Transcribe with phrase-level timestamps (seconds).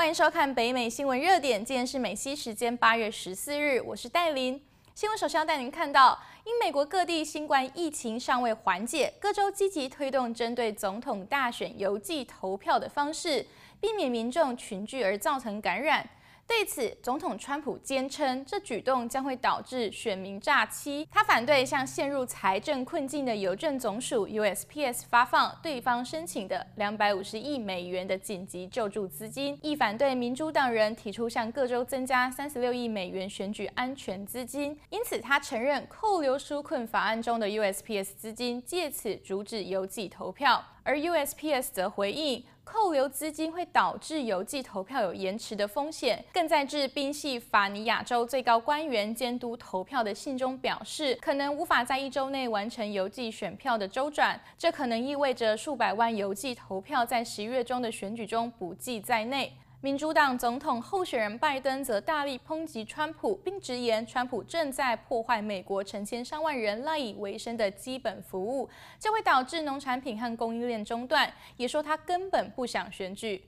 [0.00, 1.62] 欢迎收看北美新闻热点。
[1.62, 4.58] 今天是美西时间八月十四日，我是戴琳。
[4.94, 13.46] 新闻首先要带您看到，因美国各地新冠疫情尚未缓解，各州积极推动针对总统大选邮寄投票的方式，
[13.78, 16.08] 避免民众群聚而造成感染。
[16.50, 21.06] 对此，总统川普坚称，这举动将会导致选民诈欺。
[21.08, 34.76] 他反对向陷入财政困境的邮政总署 （USPS） 发放对方申请的两百五十亿美元的紧急救助资金，亦反对民主党人提出向各州增加三十六亿美元选举安全资金。
[34.90, 42.44] 因此，他承认扣留纾困法案中的 USPS 资金借此阻止邮寄投票，而 USPS 则回应。
[42.64, 59.52] 扣留资金会导致邮寄投票有延迟的风险，更在致宾夕法尼亚州最高官员监督投票的信中表示，可能无法在一周内完成邮寄选票的周转，这可能意味着数百万邮寄投票在十一月中的选举中不计在内。
[59.82, 71.32] 民主党总统候选人拜登则大力抨击川普，并直言川普正在破坏美国成千上万人赖以为生的基本服务，这会导致农产品和供应链中断。
[71.56, 73.42] 也说他根本不想选举。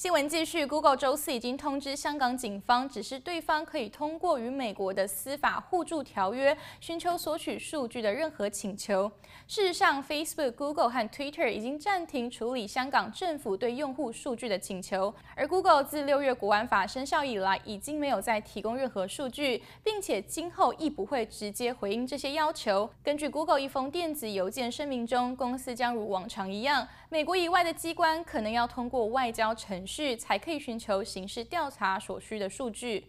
[0.00, 9.12] 新闻继续，Google 周四已经通知香港警方，指示对方可以通过与美国的司法互助条约，寻求索取数据的任何请求。
[9.46, 22.88] 事实上，Facebook、Google 和 Twitter 已经暂停处理香港政府对用户数据的请求，而 Google 自六月国安法生效以来，已经没有再提供任何数据，并且今后亦不会直接回应这些要求。
[23.04, 33.04] 根据 Google 一封电子邮件声明中，公司将如往常一样，美国以外的机关可能要通过外交程才可以寻求刑事调查所需的数据。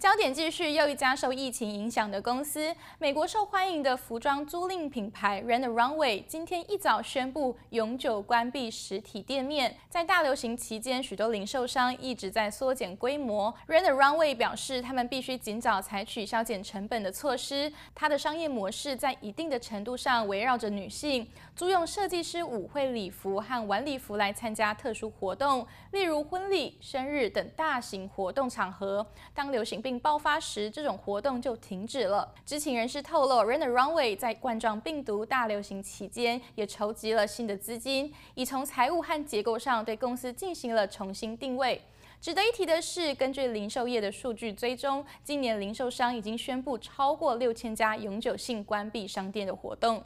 [0.00, 9.76] 焦点继续，又一家受疫情影响的公司，美国受欢迎的服装租赁品牌 Rent the Runway，今天一早宣布永久关闭实体店面。
[9.90, 13.54] 在大流行期间，许多零售商一直在缩减规模。
[13.68, 17.70] Rent the Runway 表示，他们必须尽早采取削减成本的措施。
[17.94, 29.06] 它的商业模式在一定的程度上围绕着女性，租用设计师舞会礼服和晚礼服来参加特殊活动，例如婚礼、生日等大型活动场合。
[29.34, 32.32] 当流行病爆发时，这种活动就停止了。
[32.44, 41.80] 知情人士透露，Rena Runway 在冠状病毒大流行期间也筹集了新的资金，已从财务和结构上对公司进行了重新定位。
[42.20, 50.04] 值得一提的是，根据零售业的数据追踪，今年零售商已经宣布超过六千家永久性关闭商店的活动。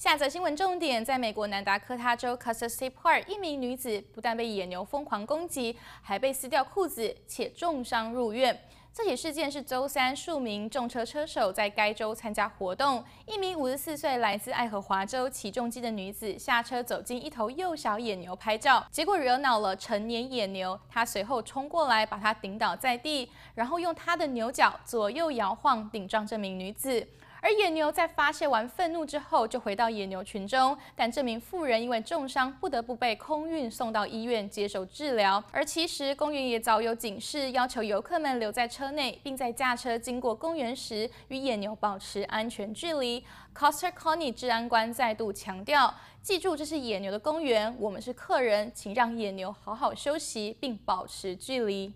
[0.00, 8.58] 下则新闻重点，在美国南达科他州 Custer State Park，一名女子不但被野牛疯狂攻击，还被撕掉裤子，且重伤入院。
[8.94, 27.06] 这起事件是周三，数名重车车手在该州参加活动，一名五十四岁来自爱荷华州起重机的女子下车走进一头幼小野牛拍照，结果惹恼了成年野牛，她随后冲过来把她顶倒在地，然后用她的牛角左右摇晃顶撞这名女子。
[27.42, 35.42] 而野牛在发泄完愤怒之后，就回到野牛群中，但这名妇人因为重伤，不得不被空运送到医院接受治疗。
[35.50, 43.24] 而其实公园也早有警示，要求游客们留在车内，并在驾车经过公园时与野牛保持安全距离。
[43.54, 45.92] Coster County 治安官再度强调：
[46.22, 51.92] 记住，这是野牛的公园，我们是客人，请让野牛好好休息，并保持距离。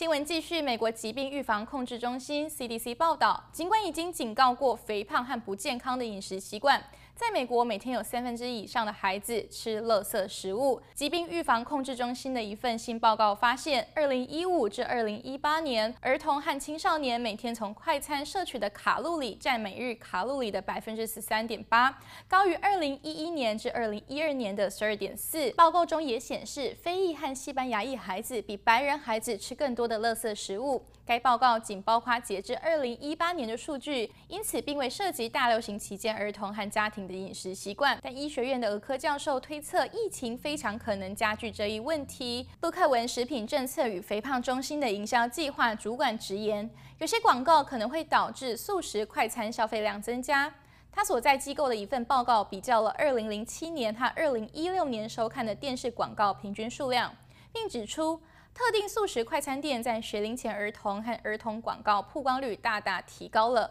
[0.00, 6.82] 新闻继续，美国疾病预防控制中心 CDC 报道，尽管已经警告过肥胖和不健康的饮食习惯。
[7.20, 10.80] 在美国，每天有三分之以上的孩子吃垃圾食物。
[10.94, 21.94] 疾病预防控制中心的一份新报告发现，二零一五至二零一八年，儿童和青少年每天从快餐摄取的卡路里占每日卡路里的百分之十三点八，
[22.26, 25.50] 高于二零一一年至二零一二年的十二点四。
[25.50, 30.82] 报告中也显示，非裔和西班牙裔孩子比白人孩子吃更多的垃圾食物。
[31.04, 37.98] 该报告仅包括截至二零一八年的数据，因此并未涉及大流行期间儿童和家庭的饮食习惯。
[38.02, 42.48] 但医学院的儿科教授推测，疫情非常可能加剧这一问题。
[42.60, 50.52] 杜克文食品政策与肥胖中心的营销计划主管直言，有些广告可能会导致素食快餐消费量增加。
[50.92, 57.14] 他所在机构的一份报告比较了二零零七年和二零一六年收看的电视广告平均数量，
[57.52, 58.20] 并指出，
[58.52, 63.70] 特定素食快餐店在学龄前儿童和儿童广告曝光率大大提高了，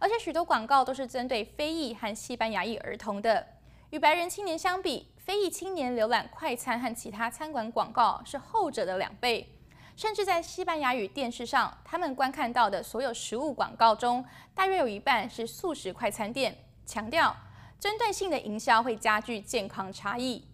[0.00, 3.46] 而且许多广告都是针对非裔和西班牙裔儿童的。
[3.90, 9.54] 与白人青年相比，非裔青年浏览快餐和其他餐馆广告是后者的两倍。
[9.96, 14.24] 甚至在西班牙语电视上，他们观看到的所有食物广告中，
[14.54, 16.56] 大约有一半是素食快餐店，
[16.86, 17.34] 强调
[17.80, 20.44] 针对性的营销会加剧健康差异。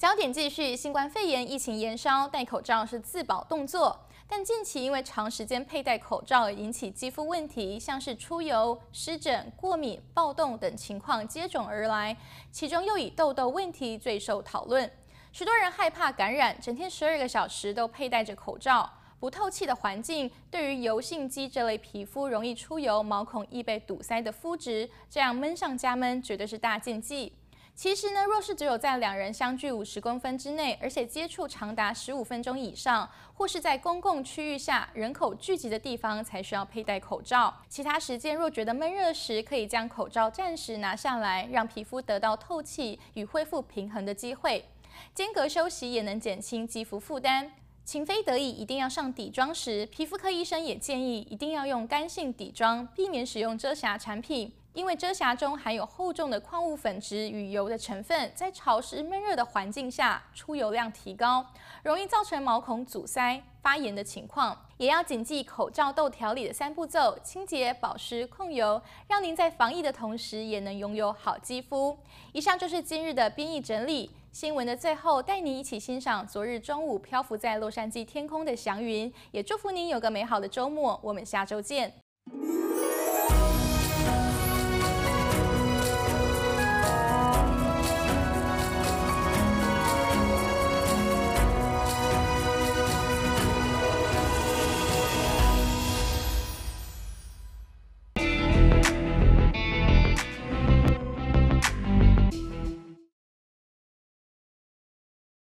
[0.00, 4.00] 焦点继续，新冠肺炎疫情延烧，戴口罩是自保动作。
[4.26, 12.16] 但近期因为长时间佩戴口罩而引起肌肤问题，像是出油、湿疹、过敏、暴动等情况接踵而来，
[12.50, 14.90] 其中又以痘痘问题最受讨论。
[15.32, 18.90] 许多人害怕感染，整天十二个小时都佩戴着口罩。
[19.18, 27.34] 不透气的环境，对于油性肌这类皮肤容易出油、毛孔易被堵塞的肤质，这样闷上加闷，绝对是大禁忌。
[27.74, 37.54] 其实呢，若是只有在两人相距五十公分之内，而且接触长达十五分钟以上，或是在公共区域下人口聚集的地方，才需要佩戴口罩。
[37.70, 44.66] 其他时间若觉得闷热时，可以将口罩暂时拿下来，让皮肤得到透气与恢复平衡的机会。
[45.14, 47.52] 间隔休息也能减轻肌肤负担。
[47.82, 61.44] 情非得已一定要上底妆时，皮肤科医生也建议一定要用干性底妆，避免使用遮瑕产品，因为遮瑕中含有厚重的矿物粉质与油的成分，在潮湿闷热的环境下出油量提高，
[61.82, 64.56] 容易造成毛孔阻塞、发炎的情况。
[64.76, 71.98] 也要谨记口罩痘调理的三步骤：清洁、保湿、控油，让您在防疫的同时也能拥有好肌肤。
[72.32, 74.10] 以上就是今日的编译整理。
[74.32, 80.98] 新闻的最后，带你一起欣赏昨日中午漂浮在洛杉矶天空的祥云，也祝福您有个美好的周末。
[81.02, 81.92] 我们下周见。